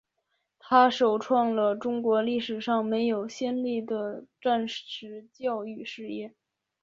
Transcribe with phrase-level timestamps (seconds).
[0.57, 6.33] 它首创了中国历史上没有先例的战时教育事业。